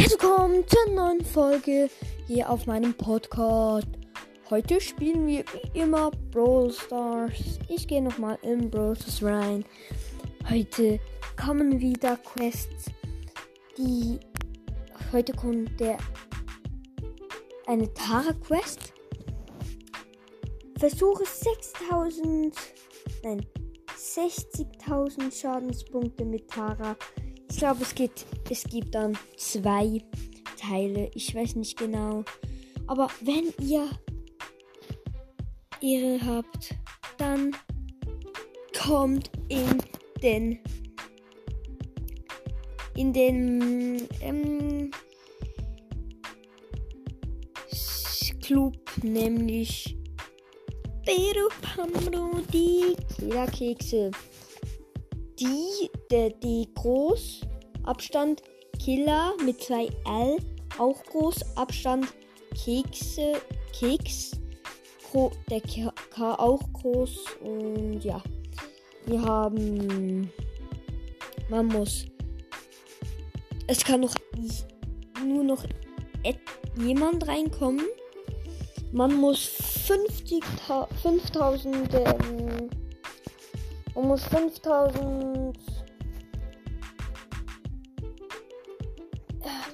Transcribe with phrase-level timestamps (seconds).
[0.00, 1.90] Herzlich willkommen zur neuen Folge
[2.26, 3.86] hier auf meinem Podcast.
[4.48, 7.58] Heute spielen wir wie immer Brawl Stars.
[7.68, 9.62] Ich gehe nochmal in Brawl Stars rein.
[10.48, 11.00] Heute
[11.36, 12.86] kommen wieder Quests,
[13.76, 14.18] die.
[15.12, 15.98] Heute kommt der.
[17.66, 18.94] Eine Tara-Quest.
[20.78, 22.56] Versuche 6000.
[23.22, 23.46] Nein,
[23.98, 26.96] 60.000 Schadenspunkte mit Tara.
[27.50, 30.00] Ich glaube, es gibt, es gibt dann zwei
[30.56, 31.10] Teile.
[31.14, 32.24] Ich weiß nicht genau.
[32.86, 33.88] Aber wenn ihr
[35.80, 36.74] Ehre habt,
[37.18, 37.54] dann
[38.78, 39.82] kommt in
[40.22, 40.58] den
[42.96, 44.90] in den ähm,
[48.42, 49.96] Club, nämlich
[51.04, 54.10] Peru Pamro, die Killerkekse.
[55.40, 57.40] Die, der, die groß,
[57.84, 58.42] Abstand
[58.78, 60.36] Killer mit zwei L,
[60.78, 62.06] auch groß, Abstand
[62.62, 63.40] Kekse,
[63.72, 64.32] Keks,
[65.50, 68.22] der K, K auch groß und ja.
[69.06, 70.30] Wir haben,
[71.48, 72.04] man muss,
[73.66, 74.14] es kann noch
[75.26, 75.64] nur noch
[76.76, 77.86] jemand reinkommen.
[78.92, 79.46] Man muss
[79.86, 80.44] 50,
[81.02, 82.49] 5000, ähm,
[84.00, 85.58] man muss 5000,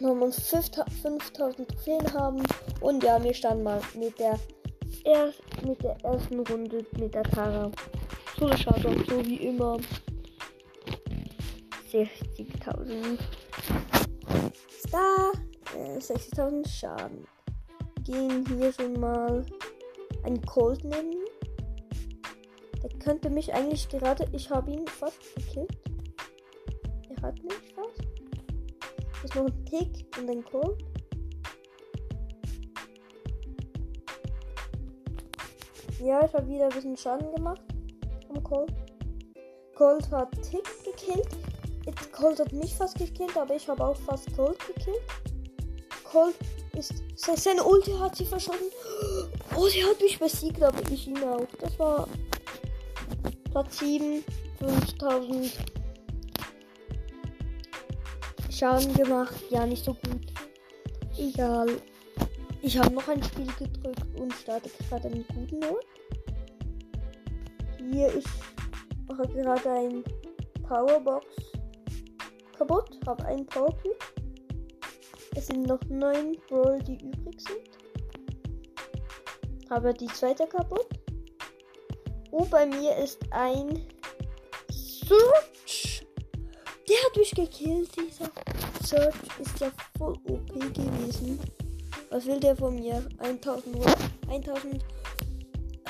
[0.00, 2.42] man muss 5000 Trophäen haben.
[2.80, 4.38] Und ja, wir standen mal mit der,
[5.04, 5.32] er
[5.64, 7.70] mit der ersten Runde mit der Tara.
[8.38, 9.78] So Schaden, so wie immer.
[11.92, 13.18] 60.000.
[14.90, 15.32] Da,
[15.78, 17.24] äh, 60.000 Schaden.
[18.02, 19.46] Gehen hier schon mal
[20.24, 21.14] einen Cold nehmen.
[22.86, 24.28] Der könnte mich eigentlich gerade.
[24.32, 25.76] Ich habe ihn fast gekillt.
[27.08, 29.24] Er hat mich fast.
[29.24, 30.84] Ist noch ein Tick und ein Cold.
[36.00, 37.62] Ja, ich habe wieder ein bisschen Schaden gemacht.
[38.28, 38.72] Am Cold.
[39.74, 41.28] Cold hat Tick gekillt.
[42.12, 45.02] Cold hat mich fast gekillt, aber ich habe auch fast Cold gekillt.
[46.04, 46.36] Cold
[46.74, 47.02] ist.
[47.16, 48.70] Seine Ulti hat sie verschossen.
[49.56, 51.46] Oh, sie hat mich besiegt, aber ich ihn auch.
[51.58, 52.06] Das war
[53.56, 54.22] Platz 7,
[54.58, 55.50] 5000
[58.50, 59.34] Schaden gemacht.
[59.48, 60.26] Ja, nicht so gut.
[61.16, 61.80] Egal.
[62.60, 65.86] Ich habe noch ein Spiel gedrückt und starte gerade einen guten Ort.
[67.78, 68.28] Hier ist
[69.06, 70.04] gerade ein
[70.68, 71.24] Powerbox
[72.58, 72.90] kaputt.
[73.06, 73.96] Habe einen Powercube.
[75.34, 77.70] Es sind noch neun Brawl, die übrig sind.
[79.70, 81.05] Habe die zweite kaputt.
[82.30, 83.86] Oh, bei mir ist ein
[84.70, 86.06] Search.
[86.88, 87.90] Der hat mich gekillt.
[87.96, 88.30] Dieser
[88.84, 91.38] Search ist ja voll OP gewesen.
[92.10, 93.06] Was will der von mir?
[93.18, 93.94] 1000 Euro.
[94.28, 94.84] 1000.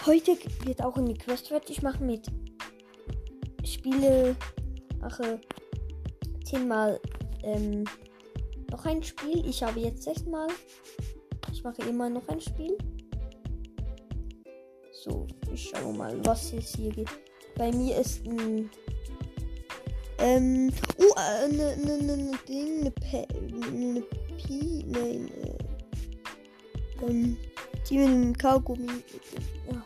[0.05, 2.27] Heute wird auch eine Quest fertig machen mit
[3.65, 4.37] Spiele.
[5.01, 5.41] Mache
[6.45, 7.01] zehnmal
[7.43, 7.85] ähm,
[8.71, 9.47] noch ein Spiel.
[9.49, 10.49] Ich habe jetzt sechsmal.
[11.53, 12.77] Ich mache immer noch ein Spiel.
[15.07, 17.17] So, ich schaue mal, was es hier gibt.
[17.57, 18.69] Bei mir ist ein.
[20.19, 20.73] Ähm.
[20.99, 23.27] Oh, eine äh, ne, ne, ne Ding, eine P.
[23.73, 24.01] Eine
[24.37, 24.85] Pi.
[24.89, 25.31] Nein.
[27.01, 27.37] Äh, ähm.
[27.89, 29.05] Die mit dem Kaugummi.
[29.71, 29.83] Ja.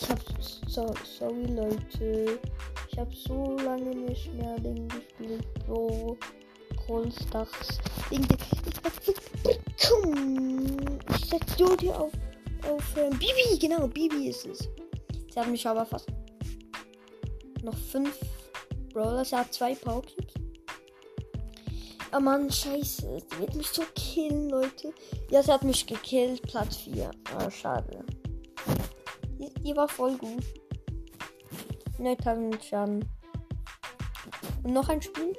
[0.00, 0.18] Ich hab.
[0.66, 2.40] So, sorry, Leute.
[2.90, 5.46] Ich habe so lange nicht mehr Ding gespielt.
[5.66, 6.18] Bro.
[7.22, 7.78] Stars.
[11.14, 12.10] Ich setze Jodi auf
[12.64, 14.68] auf ähm, Bibi, genau, Bibi ist es.
[15.32, 16.08] Sie hat mich aber fast
[17.62, 18.18] noch fünf
[18.92, 19.24] Brawler.
[19.24, 20.34] Sie hat zwei Powercubes.
[22.12, 23.18] Oh Mann, scheiße.
[23.30, 24.92] Sie wird mich so killen, Leute.
[25.30, 26.42] Ja, sie hat mich gekillt.
[26.42, 27.10] Platz 4.
[27.32, 28.04] Ah, oh, schade.
[29.38, 30.44] Die, die, war voll gut.
[31.98, 33.04] 9000 Schaden.
[34.64, 35.32] Und noch ein Spiel.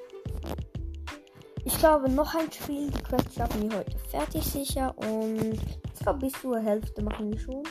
[1.66, 2.90] Ich glaube, noch ein Spiel.
[2.90, 4.96] Die Quest schaffen wir heute fertig sicher.
[4.98, 5.60] Und
[6.04, 7.64] glaube, bis zur Hälfte machen wir schon.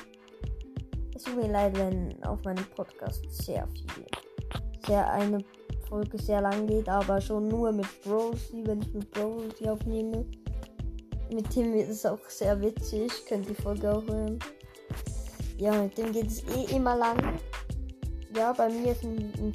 [1.15, 4.07] Es tut mir leid, wenn auf meinem Podcast sehr viel,
[4.87, 5.45] sehr eine
[5.89, 10.25] Folge sehr lang geht, aber schon nur mit Brosy, wenn ich mit Brosy aufnehme.
[11.33, 14.39] Mit dem ist es auch sehr witzig, könnt die Folge auch hören.
[15.59, 17.39] Ja, mit dem geht es eh immer lang.
[18.37, 19.55] Ja, bei mir ist ein, ein.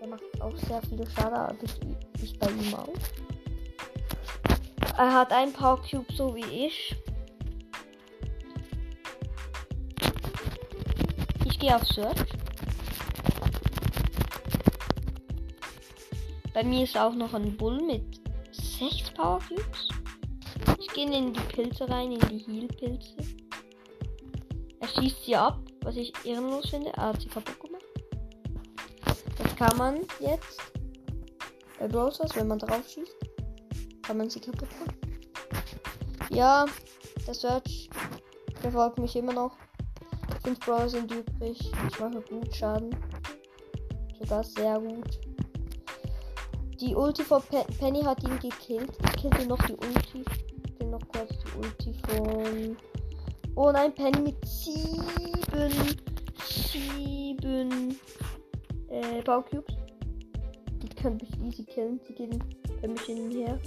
[0.00, 2.88] Der macht auch sehr viele Schaden, aber ich, ich bei ihm auch.
[4.96, 6.96] Er hat ein Power Cube so wie ich.
[11.58, 12.24] Ich gehe auf Search.
[16.54, 18.20] Bei mir ist auch noch ein Bull mit
[18.52, 19.88] sechs Power Cubes.
[20.78, 23.16] Ich gehe in die Pilze rein, in die Heal-Pilze.
[24.78, 26.90] Er schießt sie ab, was ich ehrenlos finde.
[26.90, 27.82] Er hat sie kaputt gemacht.
[29.36, 30.60] Das kann man jetzt
[31.80, 33.16] bei Browsers, wenn man drauf schießt,
[34.02, 34.96] kann man sie kaputt machen.
[36.30, 36.66] Ja,
[37.26, 37.90] der Search
[38.60, 39.56] verfolgt mich immer noch.
[40.42, 41.58] Fünf Brawler sind übrig.
[41.88, 42.94] Ich mache gut Schaden.
[44.18, 45.20] Sogar sehr gut.
[46.80, 48.90] Die Ulti von Pe Penny hat ihn gekillt.
[49.04, 50.24] Ich killte noch die Ulti.
[50.64, 52.76] Ich kill noch kurz die Ulti von.
[53.56, 55.96] Oh nein, Penny mit sieben.
[56.44, 57.98] Sieben.
[58.88, 59.74] Äh, Baucubes.
[60.82, 62.00] Die kann ich easy killen.
[62.08, 62.44] Die gehen
[62.80, 63.58] bei mich hinher.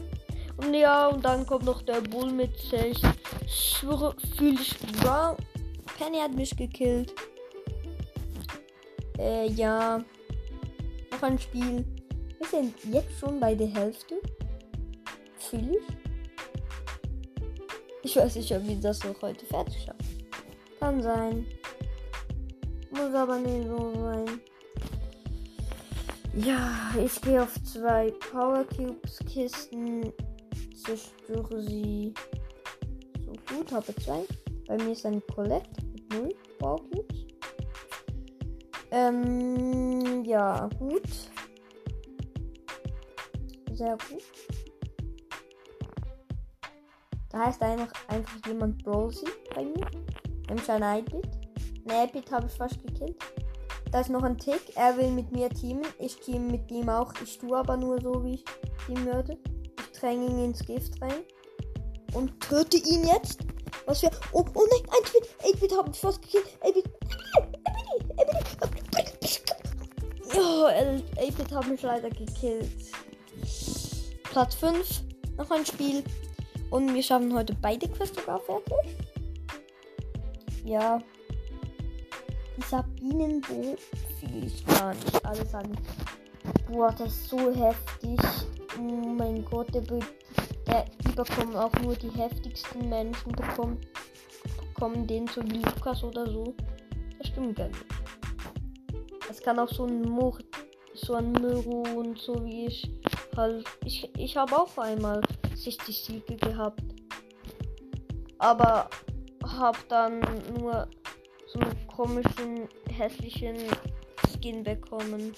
[0.58, 3.02] Und ja, und dann kommt noch der Bull mit 6.
[4.38, 5.36] Fühl dich wrong.
[6.02, 7.14] Penny hat mich gekillt.
[9.20, 10.04] Äh, ja.
[11.12, 11.86] Noch ein Spiel.
[12.40, 14.16] Wir sind jetzt schon bei der Hälfte.
[15.38, 15.96] Fühl ich.
[18.02, 20.28] Ich weiß nicht, ob wir das noch heute fertig schaffen.
[20.80, 21.46] Kann sein.
[22.90, 24.42] Muss aber nicht so sein.
[26.34, 30.12] Ja, ich gehe auf zwei Power Cubes Kisten,
[30.84, 32.12] zerstöre sie.
[33.24, 34.26] So gut, habe zwei.
[34.72, 37.26] Bei mir ist ein Colette mit null Power Cubes.
[38.92, 41.08] Ähm, ja, gut.
[43.72, 44.24] Sehr gut.
[47.30, 49.26] Da heißt einfach, einfach jemand Brosy
[49.56, 49.88] bei mir.
[50.50, 51.30] Nämlich ein 8-Bit.
[51.88, 53.16] Ein 8-Bit habe ich fast gekillt.
[53.92, 54.76] Da ist noch ein Tick.
[54.76, 55.86] Er will mit mir teamen.
[56.00, 57.14] Ich team mit ihm auch.
[57.24, 58.46] Ich tue aber nur so, wie ich
[58.86, 59.38] teamen würde.
[59.80, 61.24] Ich dränge ihn ins Gift rein.
[62.14, 63.40] Und töte ihn jetzt.
[63.86, 64.12] Was für.
[64.32, 65.56] Oh, oh nein, 8-Bit.
[65.56, 66.46] 8-Bit habe ich fast gekillt.
[66.62, 66.90] 8-Bit.
[70.34, 70.68] Ja,
[71.22, 72.72] 8-Bit hat mich leider gekillt.
[74.24, 75.04] Platz 5.
[75.38, 76.04] Noch ein Spiel.
[76.70, 78.96] Und wir schaffen heute beide Quests sogar fertig.
[80.64, 81.02] Ja.
[82.58, 83.76] Die Sabinenbo
[84.20, 85.26] fühle ich gar nicht.
[85.26, 85.76] Alle sagen,
[86.70, 88.20] boah, das ist so heftig.
[88.78, 89.84] Oh mein Gott, der,
[90.68, 93.80] der die bekommen auch nur die heftigsten Menschen bekommen,
[94.74, 96.56] bekommen den so wie Lukas oder so.
[97.18, 97.86] Das stimmt gar nicht.
[99.30, 100.44] Es kann auch so ein Mord,
[100.94, 102.92] so ein Miro und so wie ich
[103.36, 103.66] halt.
[103.86, 105.22] Ich, ich habe auch einmal
[105.56, 106.84] 60 Siege gehabt.
[108.40, 108.90] Aber
[109.44, 110.20] hab dann
[110.60, 110.88] nur
[111.48, 113.58] so einen komischen, hässlichen
[114.28, 115.34] Skin bekommen.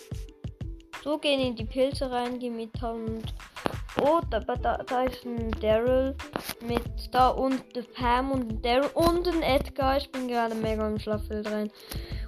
[1.03, 3.33] So gehen in die Pilze rein, mit und.
[4.01, 6.15] Oh, da, da, da ist ein Daryl
[6.61, 6.81] mit
[7.11, 9.97] da und der Pam und ein Daryl und ein Edgar.
[9.97, 11.71] Ich bin gerade mega im Schlaffeld rein.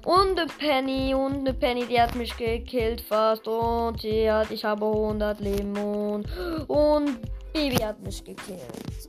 [0.06, 3.48] Und eine Penny und eine Penny, die hat mich gekillt fast.
[3.48, 6.28] Und sie hat, ich habe 100 Leben und,
[6.68, 7.20] und
[7.52, 8.62] Baby hat mich gekillt.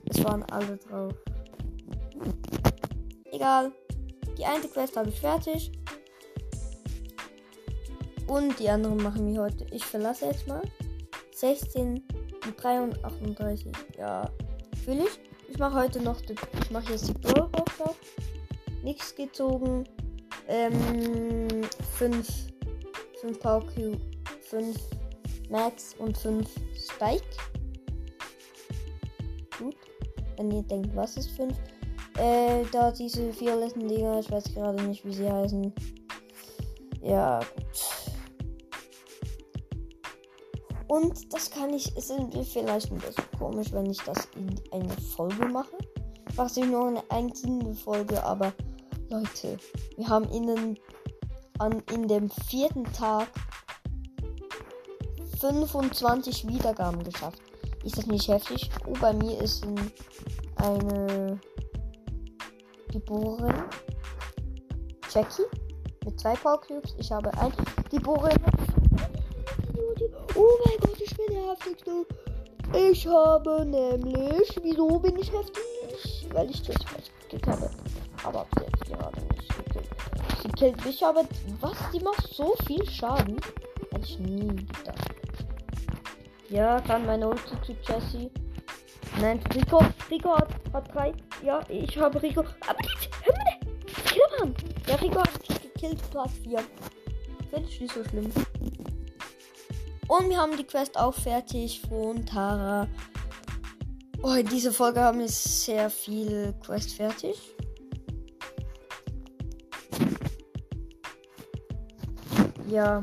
[0.09, 1.13] Es waren alle drauf.
[3.31, 3.73] Egal.
[4.39, 5.73] Die eine Quest habe ich fertig.
[8.27, 9.67] Und die anderen machen wir heute.
[9.73, 10.63] Ich verlasse jetzt mal.
[11.33, 12.03] 16
[12.47, 13.73] und 3 und 38.
[13.99, 14.31] Ja,
[14.85, 15.21] will ich.
[15.49, 17.97] Ich mache heute noch die, ich mache jetzt die Brawl Box
[18.83, 19.85] Nichts gezogen.
[20.49, 21.63] Ähm,
[21.99, 22.27] 5
[23.21, 23.97] 5 Power Q,
[24.43, 24.77] 5
[25.51, 27.25] Max und 5 Spike.
[29.59, 29.77] Gut.
[30.37, 31.55] Wenn ihr denkt, was ist 5?
[32.19, 35.73] Äh, da diese violetten Dinger, ich weiß gerade nicht, wie sie heißen.
[37.03, 37.86] Ja, gut.
[40.89, 44.97] Und das kann ich, es ist vielleicht ein bisschen komisch, wenn ich das in eine
[45.17, 45.77] Folge mache.
[46.37, 48.53] Was ich nur eine einzelne Folge, aber
[49.09, 49.57] Leute,
[49.97, 50.79] wir haben innen
[51.59, 53.29] an in dem vierten Tag
[55.41, 57.41] 25 Wiedergaben geschafft.
[57.85, 58.71] Ist das nicht heftig?
[58.87, 59.93] Oh, bei mir ist ein,
[60.57, 61.41] eine
[62.91, 63.55] geboren.
[65.13, 65.43] Jackie
[66.05, 66.95] mit zwei Power Cubes.
[66.99, 67.53] Ich habe ein
[67.91, 68.35] geboren.
[70.37, 72.07] Oh mein Gott, ich bin der heftigste.
[72.75, 74.61] Ich habe nämlich.
[74.63, 76.29] Wieso bin ich heftig?
[76.33, 76.77] Weil ich das
[77.23, 77.71] gekillt habe.
[78.23, 79.89] Aber ab jetzt gerade nicht gekillt.
[80.43, 81.25] Sie killt mich aber.
[81.61, 81.77] Was?
[81.93, 83.41] Die macht so viel Schaden.
[83.93, 85.15] Hätte ich nie gedacht.
[86.49, 88.31] Ja, kann meine Ulti zu Jessie.
[89.21, 89.83] Nein, Rico.
[90.11, 91.15] Rico hat, hat drei.
[91.43, 92.41] Ja, ich habe Rico.
[92.41, 93.75] Aber jetzt, hör mal,
[94.05, 94.55] Killmann.
[94.87, 96.59] Ja, Rico hat mich gekillt, Platz 4.
[97.51, 98.31] Finde ich nicht so schlimm.
[100.09, 102.89] Und wir haben die Quest auch fertig von Tara.
[104.23, 107.37] Oh, in dieser Folge haben wir sehr viel Quest fertig.
[112.69, 113.01] Ja.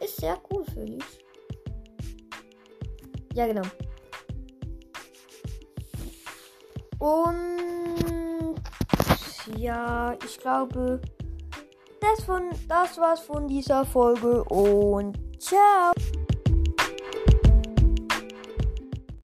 [0.00, 1.04] Ist sehr cool für dich.
[3.34, 3.62] Ja, genau.
[6.98, 8.54] Und
[9.56, 11.00] ja, ich glaube,
[12.10, 15.92] das, von, das war's von dieser Folge und ciao.